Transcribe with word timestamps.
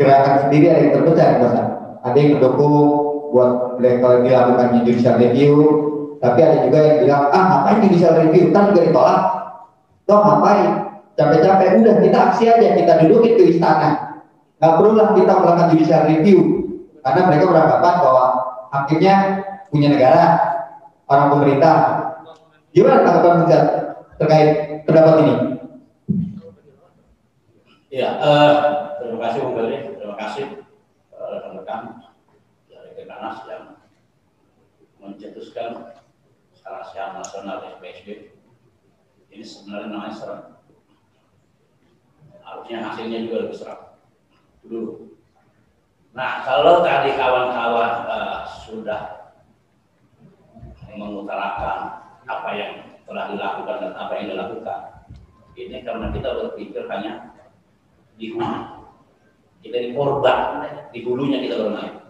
gerakan 0.00 0.48
sendiri 0.48 0.66
ada 0.72 0.80
yang 0.80 0.92
terpecah 0.96 1.28
Mas. 1.36 1.54
Ada 2.00 2.16
yang 2.16 2.30
mendukung 2.40 2.76
buat 3.36 3.76
level 3.76 4.24
dilakukan 4.24 4.80
judicial 4.80 5.20
review, 5.20 5.54
tapi 6.24 6.40
ada 6.40 6.64
juga 6.64 6.78
yang 6.80 6.96
bilang 7.04 7.22
ah 7.28 7.44
ngapain 7.44 7.84
judicial 7.84 8.16
review, 8.16 8.48
kan 8.48 8.72
juga 8.72 8.88
ditolak. 8.88 9.20
Toh 10.08 10.18
ngapain? 10.24 10.68
Capek-capek 11.20 11.84
udah 11.84 11.96
kita 12.00 12.18
aksi 12.32 12.44
aja, 12.48 12.68
kita 12.80 12.92
dudukin 13.04 13.36
ke 13.36 13.44
istana. 13.52 14.24
Nggak 14.56 14.72
perlu 14.80 14.90
lah 14.96 15.08
kita 15.12 15.32
melakukan 15.36 15.68
judicial 15.76 16.02
review, 16.08 16.38
karena 17.04 17.20
mereka 17.28 17.44
beranggapan 17.52 17.94
bahwa 18.00 18.24
hakimnya 18.72 19.14
punya 19.68 19.88
negara, 19.92 20.24
orang 21.12 21.28
pemerintah. 21.28 21.76
Gimana 22.72 23.04
tanggapan 23.04 23.36
terkait 24.16 24.48
pendapat 24.88 25.14
ini? 25.20 25.34
Ya, 27.90 28.16
uh, 28.22 28.54
terima 29.02 29.18
kasih 29.28 29.50
Bung 29.50 29.89
kasih 30.20 30.68
rekan-rekan 31.16 32.04
dari 32.68 32.92
Kepanas 32.92 33.40
yang 33.48 33.64
mencetuskan 35.00 35.96
salah 36.52 36.84
sehat 36.92 37.16
nasional 37.16 37.64
SPSB. 37.80 38.36
Ini 39.32 39.40
sebenarnya 39.40 39.88
namanya 39.88 40.12
serem. 40.12 40.40
Harusnya 42.44 42.78
hasilnya 42.84 43.18
juga 43.24 43.36
lebih 43.48 43.56
serem. 43.56 43.80
Dulu. 44.60 45.08
Nah, 46.12 46.44
kalau 46.44 46.84
tadi 46.84 47.16
kawan-kawan 47.16 47.92
uh, 48.04 48.44
sudah 48.66 49.32
mengutarakan 50.92 51.78
apa 52.28 52.50
yang 52.58 52.72
telah 53.08 53.24
dilakukan 53.32 53.76
dan 53.78 53.92
apa 53.96 54.12
yang 54.20 54.26
dilakukan, 54.36 54.80
ini 55.56 55.80
karena 55.80 56.12
kita 56.12 56.28
berpikir 56.28 56.84
hanya 56.92 57.32
di 58.20 58.36
hulu. 58.36 58.79
Kita 59.60 59.76
di 59.76 59.92
korban, 59.92 60.64
di 60.88 61.04
hulunya 61.04 61.38
kita 61.44 61.60
bermain. 61.60 62.00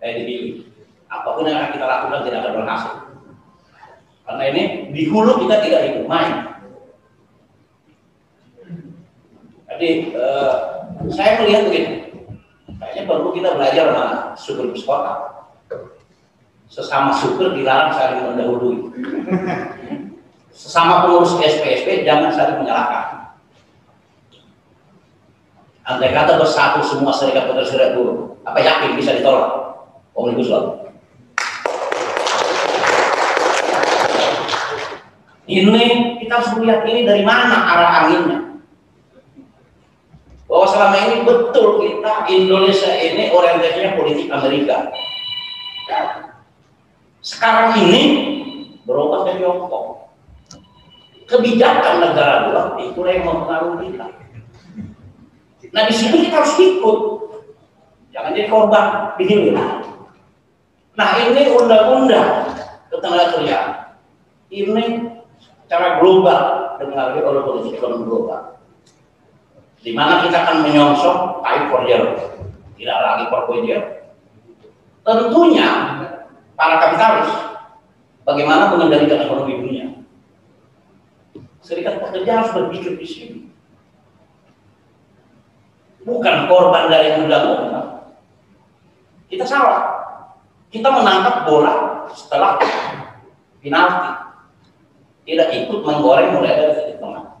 Kayak 0.00 0.14
di 0.28 0.34
hulu. 0.36 0.64
Apa 1.10 1.28
pun 1.34 1.48
yang 1.48 1.58
akan 1.58 1.70
kita 1.74 1.86
lakukan 1.88 2.20
tidak 2.28 2.38
akan 2.44 2.54
berhasil. 2.60 2.94
Karena 4.28 4.42
ini 4.52 4.62
di 4.92 5.02
hulu 5.08 5.32
kita 5.42 5.56
tidak 5.64 5.80
ikut 5.90 6.06
main. 6.06 6.34
Jadi 9.66 9.88
eh, 10.12 10.54
saya 11.08 11.40
melihat 11.40 11.62
begini, 11.72 11.92
kayaknya 12.78 13.02
perlu 13.08 13.28
kita 13.32 13.56
belajar 13.56 13.84
sama 13.90 14.06
super 14.36 14.66
kota. 14.76 15.14
Sesama 16.70 17.10
super 17.16 17.56
dilarang 17.56 17.90
saling 17.96 18.28
mendahului. 18.30 18.76
Sesama 20.54 21.08
pengurus 21.08 21.40
SPSP 21.40 22.04
jangan 22.06 22.30
saling 22.30 22.62
menyalahkan 22.62 23.19
andai 25.90 26.14
kata 26.14 26.38
bersatu 26.38 26.78
semua 26.86 27.10
serikat 27.10 27.50
pekerja 27.50 27.66
serikat 27.66 27.90
buruh, 27.98 28.38
apa 28.46 28.62
yakin 28.62 28.94
bisa 28.94 29.18
ditolak 29.18 29.74
omnibus 30.14 30.46
law? 30.46 30.78
Ini 35.50 36.22
kita 36.22 36.32
harus 36.38 36.54
melihat 36.54 36.86
ini 36.86 37.02
dari 37.02 37.26
mana 37.26 37.74
arah 37.74 37.90
anginnya. 38.06 38.38
Bahwa 40.46 40.66
selama 40.66 40.96
ini 41.10 41.16
betul 41.26 41.82
kita 41.82 42.26
Indonesia 42.30 42.90
ini 42.94 43.34
orientasinya 43.34 43.98
politik 43.98 44.30
Amerika. 44.30 44.94
Sekarang 47.18 47.74
ini 47.82 48.02
berubah 48.86 49.26
dari 49.26 49.42
Tiongkok. 49.42 50.06
Kebijakan 51.26 52.02
negara 52.02 52.50
luar 52.50 52.66
itu 52.82 52.98
yang 53.06 53.22
mempengaruhi 53.22 53.94
kita. 53.94 54.19
Nah 55.70 55.86
di 55.86 55.94
situ 55.94 56.18
kita 56.18 56.42
harus 56.42 56.54
ikut. 56.58 56.98
Jangan 58.10 58.34
jadi 58.34 58.50
korban 58.50 59.14
di 59.14 59.54
Nah 60.98 61.10
ini 61.22 61.42
undang-undang 61.54 62.50
ketenaga 62.90 63.38
kerja. 63.38 63.58
Ini 64.50 64.84
secara 65.38 66.02
global 66.02 66.74
dipengaruhi 66.82 67.22
oleh 67.22 67.42
politik 67.46 67.78
ekonomi 67.78 68.04
global. 68.10 68.58
Di 69.80 69.94
mana 69.94 70.26
kita 70.26 70.42
akan 70.42 70.66
menyongsong 70.66 71.40
pay 71.40 71.70
for 71.70 71.86
tidak 71.86 72.98
lagi 72.98 73.24
per 73.30 73.42
Tentunya 75.00 75.68
para 76.58 76.74
kapitalis 76.82 77.30
bagaimana 78.26 78.74
mengendalikan 78.74 79.22
ekonomi 79.24 79.54
dunia. 79.62 79.86
Serikat 81.62 82.02
pekerja 82.02 82.42
harus 82.42 82.52
berpikir 82.52 82.98
di 82.98 83.06
sini 83.06 83.49
bukan 86.10 86.50
korban 86.50 86.90
dari 86.90 87.14
undang-undang. 87.22 88.10
Kita 89.30 89.46
salah. 89.46 90.02
Kita 90.74 90.90
menangkap 90.90 91.46
bola 91.46 92.06
setelah 92.10 92.58
penalti. 93.62 94.10
Tidak 95.30 95.48
ikut 95.54 95.80
menggoreng 95.86 96.34
mulai 96.34 96.58
dari 96.58 96.72
titik 96.74 96.98
tengah. 96.98 97.38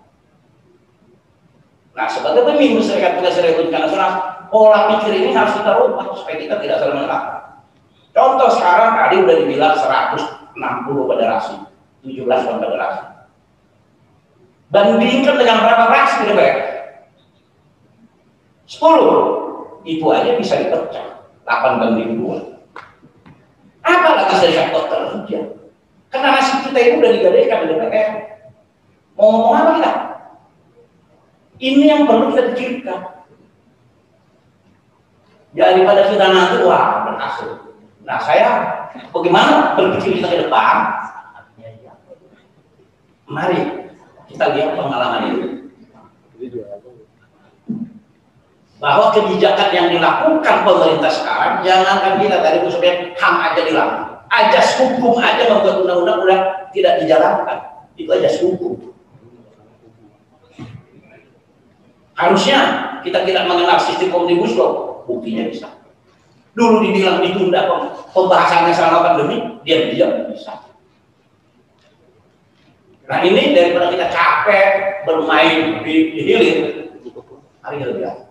Nah, 1.90 2.06
sebagai 2.06 2.46
pemimpin 2.46 2.86
serikat 2.86 3.18
pekerja 3.18 3.42
republik 3.42 3.74
nasional, 3.74 4.46
pola 4.46 4.94
pikir 4.94 5.18
ini 5.18 5.34
harus 5.34 5.58
kita 5.58 5.74
rubah 5.74 6.14
supaya 6.14 6.38
kita 6.38 6.54
tidak 6.62 6.78
saling 6.78 7.02
menangkap. 7.02 7.66
Contoh 8.14 8.50
sekarang 8.54 8.94
tadi 8.94 9.14
udah 9.22 9.36
dibilang 9.42 9.74
160 9.74 11.10
federasi, 11.10 11.54
17 12.06 12.46
konfederasi. 12.46 13.02
Bandingkan 14.70 15.34
dengan 15.34 15.66
berapa? 15.66 15.84
10 18.70 19.82
itu 19.82 20.06
aja 20.06 20.30
bisa 20.38 20.54
dipecah. 20.62 21.26
8 21.42 21.82
banding 21.82 22.22
2 22.22 22.50
apalagi 23.82 24.34
serikat 24.38 24.70
kerja? 24.70 25.40
Karena 26.10 26.28
nasib 26.38 26.70
kita 26.70 26.78
itu 26.78 26.94
udah 27.02 27.10
digadaikan 27.14 27.66
di 27.66 27.74
DPR 27.74 28.10
mau 29.18 29.26
ngomong 29.34 29.54
apa 29.58 29.70
kita? 29.78 29.92
Ini 31.60 31.84
yang 31.84 32.02
perlu 32.08 32.32
kita 32.32 32.42
pikirkan. 32.54 33.00
Daripada 35.50 36.06
kita 36.06 36.24
nanti 36.30 36.62
wah 36.62 37.10
berhasil 37.10 37.66
nah 38.00 38.16
saya 38.16 38.48
bagaimana 39.10 39.76
berpikir 39.76 40.18
kita 40.22 40.28
ke 40.30 40.38
depan? 40.46 40.76
Mari 43.30 43.90
kita 44.30 44.44
lihat 44.54 44.74
pengalaman 44.78 45.22
ini 45.30 45.46
bahwa 48.80 49.12
kebijakan 49.12 49.68
yang 49.76 49.86
dilakukan 49.92 50.56
pemerintah 50.64 51.12
sekarang 51.12 51.60
jangankan 51.60 52.16
kita 52.16 52.40
tadi 52.40 52.64
sebenarnya 52.64 53.12
ham 53.20 53.34
aja 53.44 53.60
dilakukan 53.60 54.10
ajas 54.30 54.78
hukum 54.78 55.18
aja 55.18 55.50
membuat 55.50 55.82
undang-undang 55.82 56.18
udah 56.22 56.40
tidak 56.70 57.02
dijalankan. 57.02 57.58
Itu 57.98 58.10
ajas 58.14 58.38
hukum. 58.40 58.94
Harusnya 62.14 62.58
kita 63.02 63.26
tidak 63.26 63.44
mengenal 63.50 63.80
sistem 63.82 64.14
omnibus 64.14 64.54
law 64.54 65.02
buktinya 65.04 65.50
bisa. 65.50 65.68
Dulu 66.54 66.84
dibilang 66.84 67.24
ditunda 67.24 67.66
pembahasannya 68.14 68.72
selama 68.74 68.98
pandemi 69.12 69.36
dia 69.66 69.90
diam 69.90 70.30
bisa. 70.30 70.54
Nah 73.10 73.18
ini 73.26 73.56
daripada 73.56 73.90
kita 73.90 74.06
capek 74.12 74.68
bermain 75.02 75.82
di, 75.82 76.14
di 76.14 76.20
hilir 76.22 76.56
hari 77.64 77.82
lebih 77.82 78.29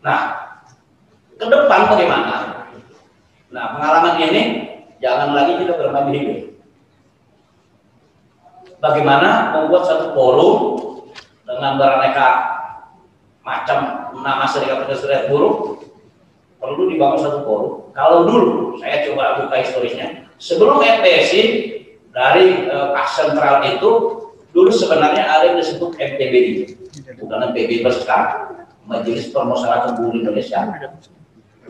Nah, 0.00 0.20
ke 1.36 1.44
depan 1.44 1.80
bagaimana? 1.92 2.64
Nah, 3.52 3.64
pengalaman 3.76 4.14
ini 4.24 4.42
jangan 5.00 5.36
lagi 5.36 5.60
kita 5.60 5.76
bermain 5.76 6.08
di 6.08 6.18
hidup. 6.20 6.40
Bagaimana 8.80 9.52
membuat 9.52 9.84
satu 9.84 10.16
forum 10.16 10.56
dengan 11.44 11.76
beraneka 11.76 12.28
macam 13.44 13.78
nama 14.24 14.44
serikat 14.48 14.84
pekerja 14.84 15.28
buruh 15.28 15.84
perlu 16.56 16.88
dibangun 16.88 17.20
satu 17.20 17.38
forum. 17.44 17.72
Kalau 17.92 18.24
dulu 18.24 18.80
saya 18.80 19.04
coba 19.08 19.44
buka 19.44 19.56
historisnya, 19.60 20.28
sebelum 20.40 20.80
FPSI 20.80 21.42
dari 22.12 22.68
uh, 22.72 22.96
sentral 23.04 23.64
itu 23.68 23.90
dulu 24.50 24.70
sebenarnya 24.72 25.28
ada 25.28 25.44
yang 25.52 25.58
disebut 25.60 25.96
MPBI, 25.96 26.76
bukan 27.20 27.52
MPBI 27.52 27.84
besar 27.84 28.59
Majelis 28.90 29.30
Permusyawaratan 29.30 30.02
Buruh 30.02 30.18
Indonesia 30.18 30.66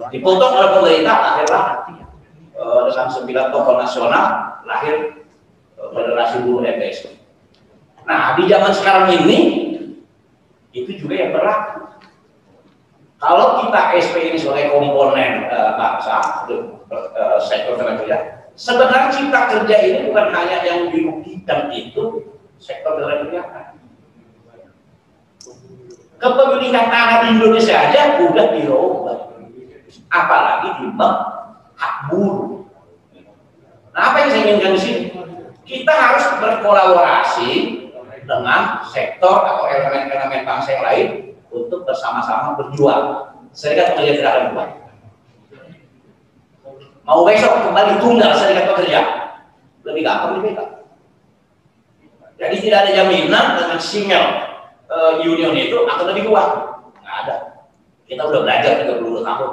dipotong 0.09 0.53
oleh 0.57 0.71
pemerintah 0.81 1.17
akhirnya 1.37 1.63
uh, 2.57 2.89
dengan 2.89 3.09
sembilan 3.13 3.47
tokoh 3.53 3.77
nasional 3.77 4.27
lahir 4.65 5.29
uh, 5.77 5.93
Federasi 5.93 6.41
Buruh 6.49 6.65
FPS. 6.65 7.13
Nah 8.09 8.33
di 8.41 8.49
zaman 8.49 8.73
sekarang 8.73 9.13
ini 9.21 9.39
itu 10.73 10.91
juga 10.97 11.15
yang 11.21 11.37
berlaku. 11.37 11.93
Kalau 13.21 13.69
kita 13.69 14.01
SP 14.01 14.33
ini 14.33 14.39
sebagai 14.41 14.73
komponen 14.73 15.45
uh, 15.53 15.77
bangsa 15.77 16.49
sektor 17.45 17.77
tenaga 17.77 18.01
kerja, 18.01 18.17
sebenarnya 18.57 19.13
cipta 19.13 19.41
kerja 19.53 19.77
ini 19.85 19.99
bukan 20.09 20.27
hanya 20.33 20.65
yang 20.65 20.89
dirugikan 20.89 21.69
itu 21.69 22.33
sektor 22.57 22.97
tenaga 22.97 23.29
kerja 23.29 23.41
Kepemilikan 26.21 26.93
tanah 26.93 27.25
di 27.25 27.29
Indonesia 27.41 27.75
aja 27.81 28.21
udah 28.21 28.47
dirubah. 28.53 29.19
Apalagi 30.13 30.69
di 30.85 30.87
hak 31.81 31.95
buruh. 32.13 32.69
Nah, 33.97 34.03
apa 34.13 34.17
yang 34.23 34.29
saya 34.29 34.43
inginkan 34.45 34.77
di 34.77 34.81
sini? 34.81 35.03
Kita 35.65 35.95
harus 35.97 36.25
berkolaborasi 36.37 37.51
dengan 38.29 38.85
sektor 38.85 39.49
atau 39.49 39.65
elemen-elemen 39.65 40.45
bangsa 40.45 40.77
yang 40.77 40.85
lain 40.85 41.07
untuk 41.49 41.89
bersama-sama 41.89 42.53
berjuang. 42.61 43.33
Serikat 43.57 43.97
pekerja 43.97 44.13
tidak 44.21 44.33
akan 44.37 44.47
buat. 44.55 44.71
Mau 47.09 47.27
besok 47.27 47.67
kembali 47.67 47.99
tunggal 47.99 48.31
serikat 48.39 48.71
pekerja, 48.71 49.01
lebih 49.83 50.05
gampang 50.07 50.39
lebih 50.39 50.53
gampang. 50.55 50.85
Jadi 52.39 52.57
tidak 52.63 52.79
ada 52.87 52.91
jaminan 52.95 53.47
dengan 53.59 53.79
single 53.83 54.50
uh, 54.91 55.13
union 55.23 55.55
itu 55.55 55.79
akan 55.87 56.07
lebih 56.11 56.29
kuat. 56.29 56.49
Nggak 57.01 57.17
ada. 57.25 57.37
Kita 58.11 58.23
udah 58.27 58.41
belajar 58.43 58.73
32 58.85 59.23
tahun. 59.23 59.53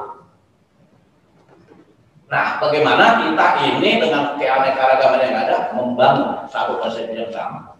Nah, 2.28 2.60
bagaimana 2.60 3.24
kita 3.24 3.48
ini 3.72 4.04
dengan 4.04 4.36
keanekaragaman 4.36 5.22
yang 5.24 5.36
ada 5.48 5.72
membangun 5.72 6.44
satu 6.52 6.76
konsep 6.84 7.08
yang 7.16 7.32
sama. 7.32 7.78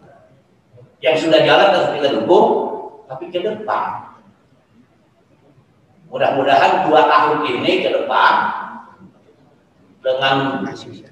Yang 1.04 1.28
sudah 1.28 1.44
jalan 1.44 1.68
dan 1.68 1.84
kita 2.00 2.08
dukung, 2.16 2.46
tapi 3.04 3.28
ke 3.28 3.44
depan. 3.44 4.08
Mudah-mudahan 6.08 6.88
dua 6.88 7.04
tahun 7.04 7.38
ini 7.44 7.84
ke 7.84 7.92
depan 7.92 8.32
dengan 10.00 10.64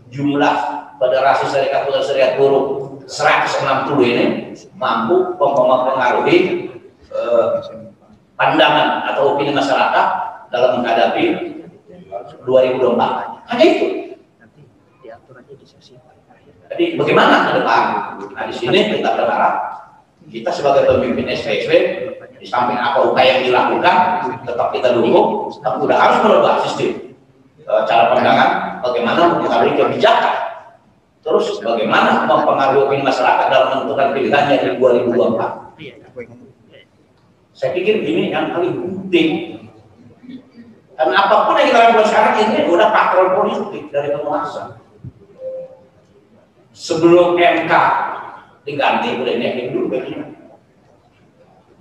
jumlah 0.09 0.57
Federasi 0.97 1.45
Serikat 1.53 1.85
Pekerja 1.85 2.09
Serikat 2.09 2.33
Buruh 2.41 2.96
160 3.07 4.03
ini 4.03 4.25
mampu 4.75 5.39
mempengaruhi 5.39 6.39
eh, 7.07 7.47
pandangan 8.35 9.07
atau 9.15 9.35
opini 9.35 9.55
masyarakat 9.55 10.07
dalam 10.51 10.83
menghadapi 10.83 11.25
2024. 12.43 13.47
Hanya 13.51 13.65
itu. 13.65 13.87
Jadi 16.67 16.85
bagaimana 16.99 17.47
ke 17.47 17.63
depan? 17.63 17.83
Nah 18.35 18.45
di 18.51 18.55
sini 18.55 18.99
kita 18.99 19.15
berharap 19.15 19.55
kita 20.27 20.51
sebagai 20.51 20.91
pemimpin 20.91 21.31
SPSW 21.31 21.73
di 22.37 22.47
samping 22.47 22.75
apa 22.75 23.07
upaya 23.07 23.39
yang 23.39 23.55
dilakukan 23.55 23.97
tetap 24.43 24.75
kita 24.75 24.93
dukung, 24.99 25.49
tapi 25.63 25.77
sudah 25.79 25.97
harus 25.97 26.19
merubah 26.27 26.53
sistem 26.67 27.15
e, 27.63 27.73
cara 27.87 28.13
pandangan 28.13 28.51
bagaimana 28.83 29.21
mempengaruhi 29.39 29.79
kebijakan 29.79 30.46
terus 31.27 31.59
bagaimana 31.59 32.23
mempengaruhi 32.31 33.03
masyarakat 33.03 33.47
dalam 33.51 33.69
menentukan 33.75 34.15
pilihannya 34.15 34.57
di 34.63 34.69
2024 34.79 35.75
saya 37.51 37.71
pikir 37.75 38.07
ini 38.07 38.31
yang 38.31 38.55
paling 38.55 38.79
penting 38.79 39.57
dan 40.97 41.13
apa 41.13 41.45
pun 41.45 41.61
yang 41.61 41.69
kita 41.69 41.79
lakukan 41.93 42.09
sekarang 42.09 42.35
ini 42.41 42.59
udah 42.73 42.89
patrol 42.89 43.29
politik 43.37 43.93
dari 43.93 44.17
penguasa. 44.17 44.81
Sebelum 46.73 47.37
MK 47.37 47.73
diganti, 48.65 49.21
udah 49.21 49.33
ini 49.37 49.73
dulu 49.73 49.93
begini. 49.93 50.25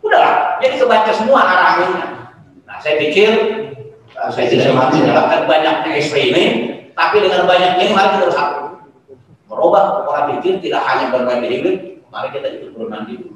Udahlah, 0.04 0.60
jadi 0.60 0.76
kebaca 0.78 1.12
semua 1.16 1.40
arahnya. 1.48 2.04
Nah, 2.68 2.78
saya 2.84 3.00
pikir 3.00 3.30
uh, 4.20 4.30
saya 4.30 4.52
tidak 4.52 4.76
menggunakan 4.76 5.48
banyaknya 5.48 5.92
SP 5.98 6.36
ini, 6.36 6.46
tapi 6.94 7.24
dengan 7.24 7.48
banyak 7.48 7.82
ini 7.82 7.92
mari 7.96 8.20
kita 8.20 8.26
bersatu. 8.30 8.55
Merubah 9.46 10.06
pola 10.06 10.22
pikir 10.34 10.58
tidak 10.58 10.82
hanya 10.90 11.14
bermain 11.14 11.46
di 11.46 11.50
hidup, 11.62 11.78
mari 12.10 12.34
kita 12.34 12.48
ikut 12.50 12.72
bermain 12.74 13.06
di 13.06 13.14
hidup. 13.18 13.34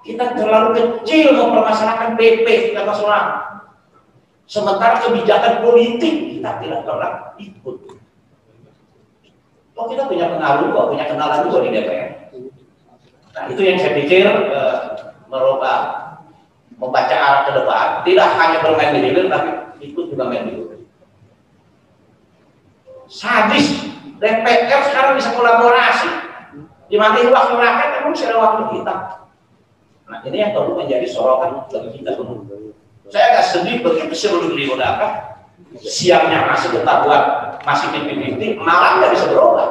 Kita 0.00 0.24
terlalu 0.32 0.68
kecil 0.74 1.36
mempermasalahkan 1.36 2.16
PP 2.16 2.72
kita 2.72 2.88
nasional 2.88 3.50
Sementara 4.50 4.98
kebijakan 4.98 5.62
politik 5.62 6.34
kita 6.34 6.58
tidak 6.58 6.82
pernah 6.82 7.38
ikut. 7.38 7.76
Oh 9.78 9.86
kita 9.86 10.10
punya 10.10 10.26
pengaruh 10.26 10.74
kok, 10.74 10.88
punya 10.90 11.06
kenalan 11.06 11.46
juga 11.46 11.58
di 11.62 11.70
DPR. 11.70 12.10
Nah 13.30 13.44
itu 13.46 13.62
yang 13.62 13.78
saya 13.78 13.94
pikir 13.94 14.26
uh, 14.26 14.74
merubah, 15.30 15.78
membaca 16.82 17.14
arah 17.14 17.42
ke 17.46 17.52
depan. 17.62 17.86
Tidak 18.02 18.28
hanya 18.42 18.58
bermain 18.58 18.90
di 18.98 19.00
hilir, 19.06 19.30
tapi 19.30 19.50
ikut 19.86 20.04
juga 20.10 20.26
main 20.26 20.42
di 20.42 20.52
hilir. 20.58 20.82
Sadis, 23.06 23.86
DPR 24.20 24.80
sekarang 24.84 25.16
bisa 25.16 25.32
kolaborasi. 25.32 26.10
Di 26.90 26.98
mana 26.98 27.22
waktu 27.22 27.54
rakyat, 27.56 27.90
emang 28.02 28.12
sudah 28.12 28.36
waktu 28.36 28.62
kita. 28.76 28.94
Nah 30.10 30.18
ini 30.26 30.36
yang 30.42 30.52
perlu 30.52 30.74
menjadi 30.74 31.06
sorotan 31.06 31.70
bagi 31.70 32.02
kita 32.02 32.18
semua. 32.18 32.42
Saya 33.10 33.24
agak 33.34 33.44
sedih 33.46 33.78
begitu 33.82 34.14
sebelum 34.14 34.54
diundangkan 34.54 35.38
siangnya 35.78 36.50
masih 36.50 36.74
ketahuan 36.74 37.22
masih 37.62 37.94
mimpi-mimpi, 37.94 38.58
malam 38.58 38.98
nggak 38.98 39.14
bisa 39.14 39.30
berubah. 39.30 39.68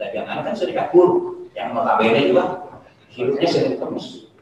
Dan 0.00 0.08
jangan 0.16 0.42
kan 0.48 0.54
serikat 0.56 0.88
buruh 0.90 1.44
yang 1.52 1.76
notabene 1.76 2.32
juga 2.32 2.72
hidupnya 3.12 3.46
sering 3.46 3.76
terus. 3.76 4.32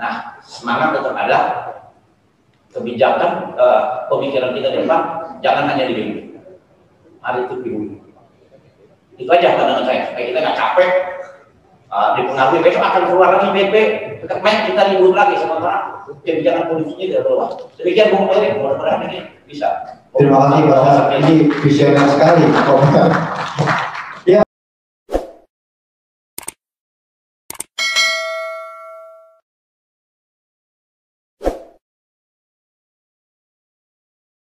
Nah, 0.00 0.40
semangat 0.40 0.96
tetap 0.96 1.14
ada 1.14 1.38
kebijakan 2.72 3.52
uh, 3.60 4.08
pemikiran 4.08 4.56
kita 4.56 4.72
depan 4.72 5.00
jangan 5.44 5.68
hanya 5.68 5.84
di 5.84 5.94
mimpi. 5.94 6.29
Mari 7.20 7.38
itu 7.46 7.54
dulu. 7.60 7.96
Itu 9.20 9.30
aja 9.30 9.56
pandangan 9.56 9.84
saya. 9.84 10.00
Supaya 10.08 10.24
kita 10.28 10.38
nggak 10.40 10.56
capek 10.56 10.90
uh, 11.92 12.08
dipengaruhi. 12.16 12.64
Besok 12.64 12.84
akan 12.84 13.02
keluar 13.08 13.28
lagi 13.36 13.48
BP 13.52 13.74
main 14.38 14.70
kita 14.70 14.82
ribut 14.94 15.14
lagi 15.18 15.34
sementara 15.42 16.06
kebijakan 16.22 16.70
politiknya 16.70 17.06
tidak 17.10 17.22
keluar 17.28 17.48
demikian 17.76 18.08
Bung 18.14 18.26
Peri 18.30 18.48
mudah-mudahan 18.56 19.00
ini 19.10 19.18
bisa. 19.50 19.68
Terima 20.10 20.42
kasih 20.42 20.62
Bapak 20.66 21.14
ini 21.22 21.34
visioner 21.62 22.06
sekali 22.10 22.42